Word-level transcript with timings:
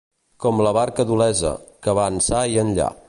Com 0.45 0.61
la 0.67 0.71
barca 0.77 1.05
d'Olesa, 1.09 1.51
que 1.85 1.97
va 2.01 2.07
ençà 2.15 2.41
i 2.55 2.59
enllà. 2.65 2.91